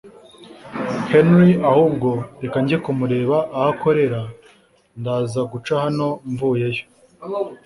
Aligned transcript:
Henry 1.11 1.51
ahubwo 1.69 2.09
reka 2.41 2.57
njye 2.63 2.77
kumureba 2.83 3.37
aho 3.55 3.69
akorera 3.73 4.21
ndaza 4.99 5.41
guca 5.51 5.73
hano 5.83 6.07
mvuyeyo 6.31 6.83